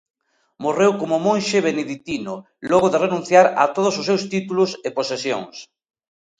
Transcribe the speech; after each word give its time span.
Morreu 0.63 0.91
como 1.01 1.23
monxe 1.27 1.65
beneditino, 1.69 2.33
logo 2.71 2.87
de 2.91 3.01
renunciar 3.05 3.45
a 3.63 3.65
todos 3.75 3.95
os 3.99 4.07
seus 4.09 4.23
títulos 4.33 4.71
e 4.87 4.89
posesións. 4.97 5.55